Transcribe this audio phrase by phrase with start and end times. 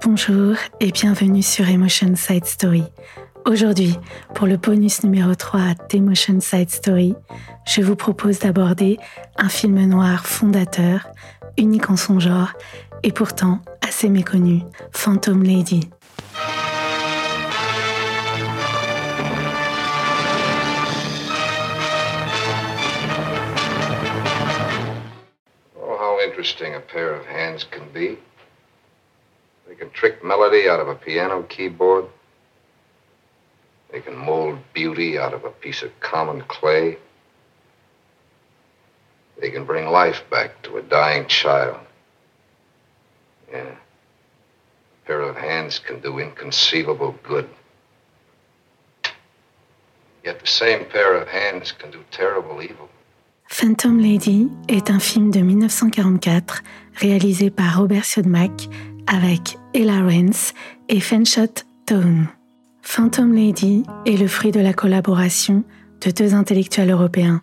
[0.00, 2.84] Bonjour et bienvenue sur Emotion Side Story.
[3.44, 3.96] Aujourd'hui,
[4.32, 7.16] pour le bonus numéro 3 d'Emotion Side Story,
[7.66, 8.98] je vous propose d'aborder
[9.36, 11.08] un film noir fondateur,
[11.56, 12.52] unique en son genre
[13.02, 15.90] et pourtant assez méconnu, Phantom Lady.
[25.76, 28.18] Oh, how interesting a pair of hands can be.
[29.68, 32.06] They can trick melody out of a piano keyboard.
[33.92, 36.98] They can mold beauty out of a piece of common clay.
[39.40, 41.78] They can bring life back to a dying child.
[43.50, 43.74] Yeah.
[45.04, 47.48] A pair of hands can do inconceivable good.
[50.24, 52.88] Yet the same pair of hands can do terrible evil.
[53.50, 56.62] Phantom Lady est un film de 1944
[56.96, 58.68] réalisé par Robert Siodmak
[59.08, 60.52] avec Ella Rance
[60.88, 62.28] et Fenshot Tone.
[62.82, 65.64] Phantom Lady est le fruit de la collaboration
[66.04, 67.42] de deux intellectuels européens,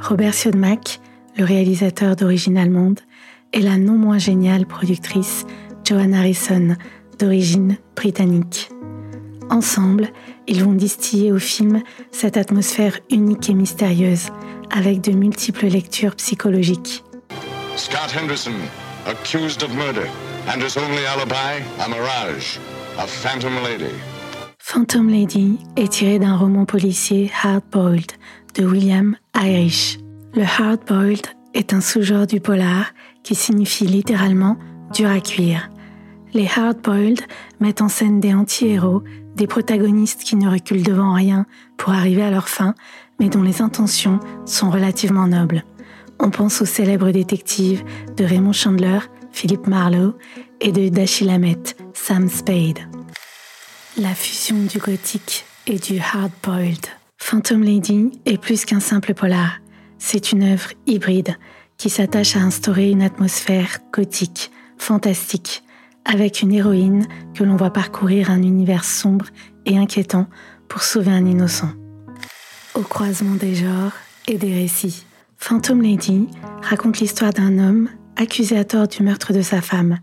[0.00, 1.00] Robert Siodmak,
[1.36, 3.00] le réalisateur d'origine allemande,
[3.52, 5.46] et la non moins géniale productrice
[5.84, 6.76] Joan Harrison,
[7.18, 8.68] d'origine britannique.
[9.48, 10.08] Ensemble,
[10.46, 14.28] ils vont distiller au film cette atmosphère unique et mystérieuse,
[14.70, 17.04] avec de multiples lectures psychologiques.
[17.76, 18.54] Scott Henderson,
[19.06, 20.08] accused of murder,
[20.48, 22.58] and his only alibi, a mirage,
[22.98, 23.94] a phantom lady.
[24.58, 28.10] Phantom Lady est tiré d'un roman policier Hard-Boiled
[28.56, 29.98] de William Irish.
[30.34, 31.24] Le Hard-Boiled
[31.54, 34.56] est un sous-genre du polar qui signifie littéralement
[34.92, 35.70] dur à cuire.
[36.34, 37.20] Les Hard-Boiled
[37.60, 39.04] mettent en scène des anti-héros,
[39.36, 42.74] des protagonistes qui ne reculent devant rien pour arriver à leur fin,
[43.20, 45.64] mais dont les intentions sont relativement nobles.
[46.18, 47.84] On pense aux célèbres détectives
[48.16, 48.98] de Raymond Chandler,
[49.36, 50.14] Philip Marlowe
[50.62, 52.78] et de Dashiell Hammett, Sam Spade.
[53.98, 56.86] La fusion du gothique et du hard-boiled.
[57.18, 59.58] Phantom Lady est plus qu'un simple polar.
[59.98, 61.36] C'est une œuvre hybride
[61.76, 65.62] qui s'attache à instaurer une atmosphère gothique, fantastique,
[66.06, 69.26] avec une héroïne que l'on voit parcourir un univers sombre
[69.66, 70.28] et inquiétant
[70.66, 71.72] pour sauver un innocent.
[72.74, 73.92] Au croisement des genres
[74.28, 75.04] et des récits,
[75.36, 76.26] Phantom Lady
[76.62, 79.98] raconte l'histoire d'un homme accusé à tort du meurtre de sa femme,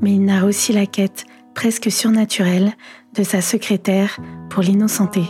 [0.00, 1.24] mais il narre aussi la quête
[1.54, 2.72] presque surnaturelle
[3.14, 4.18] de sa secrétaire
[4.50, 5.24] pour l'innocenter.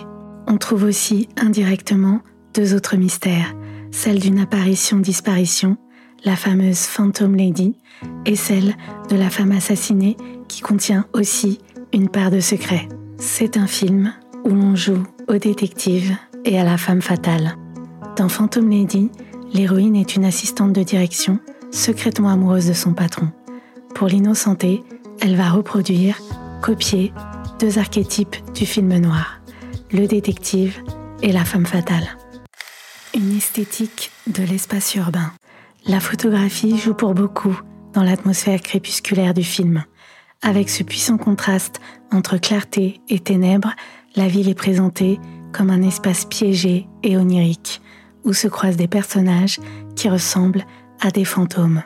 [0.47, 2.21] On trouve aussi indirectement
[2.55, 3.55] deux autres mystères,
[3.91, 5.77] celle d'une apparition-disparition,
[6.25, 7.77] la fameuse Phantom Lady,
[8.27, 8.75] et celle
[9.11, 10.17] de la femme assassinée
[10.49, 11.59] qui contient aussi
[11.93, 12.89] une part de secret.
[13.19, 14.13] C'est un film
[14.45, 17.57] où l'on joue au détective et à la femme fatale.
[18.17, 19.11] Dans Phantom Lady,
[19.53, 21.39] l'héroïne est une assistante de direction
[21.73, 23.31] secrètement amoureuse de son patron.
[23.95, 24.83] Pour l'innocenter,
[25.21, 26.19] elle va reproduire,
[26.63, 27.13] copier
[27.59, 29.41] deux archétypes du film noir,
[29.91, 30.83] le détective
[31.23, 32.07] et la femme fatale.
[33.15, 35.33] Une esthétique de l'espace urbain.
[35.87, 37.59] La photographie joue pour beaucoup
[37.93, 39.85] dans l'atmosphère crépusculaire du film.
[40.41, 43.75] Avec ce puissant contraste entre clarté et ténèbres,
[44.17, 45.21] la ville est présentée
[45.53, 47.81] comme un espace piégé et onirique,
[48.25, 49.61] où se croisent des personnages
[49.95, 50.65] qui ressemblent
[51.03, 51.83] à des fantômes.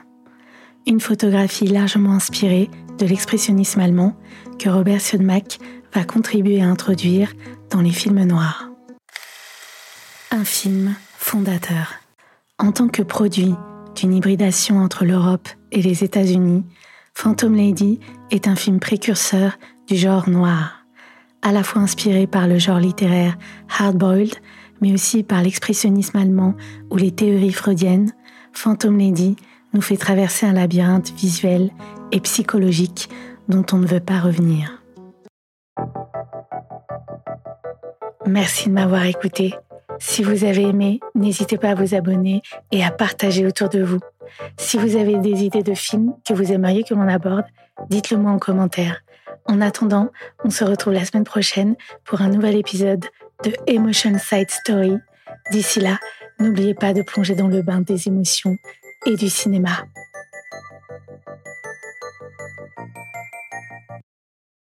[0.87, 4.15] Une photographie largement inspirée de l'expressionnisme allemand
[4.59, 5.59] que Robert Siodmak
[5.93, 7.33] va contribuer à introduire
[7.71, 8.69] dans les films noirs.
[10.31, 11.95] Un film fondateur.
[12.59, 13.55] En tant que produit
[13.97, 16.65] d'une hybridation entre l'Europe et les États-Unis,
[17.15, 17.99] Phantom Lady
[18.31, 20.85] est un film précurseur du genre noir,
[21.41, 23.39] à la fois inspiré par le genre littéraire
[23.79, 24.35] hard-boiled,
[24.83, 26.55] mais aussi par l'expressionnisme allemand
[26.91, 28.13] ou les théories freudiennes.
[28.57, 29.37] Phantom Lady
[29.75, 31.71] nous fait traverser un labyrinthe visuel
[32.11, 33.11] et psychologique
[33.49, 34.83] dont on ne veut pas revenir.
[38.27, 39.55] Merci de m'avoir écouté.
[39.99, 44.01] Si vous avez aimé, n'hésitez pas à vous abonner et à partager autour de vous.
[44.57, 47.45] Si vous avez des idées de films que vous aimeriez que l'on aborde,
[47.91, 49.03] dites-le moi en commentaire.
[49.45, 50.11] En attendant,
[50.45, 53.05] on se retrouve la semaine prochaine pour un nouvel épisode
[53.45, 54.97] de Emotion Side Story.
[55.53, 55.99] D'ici là,
[56.39, 58.59] n'oubliez pas de plonger dans le bain des émotions
[59.07, 59.87] et du cinéma.